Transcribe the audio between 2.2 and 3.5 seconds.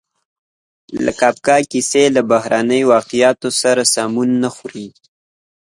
بهرني واقعیت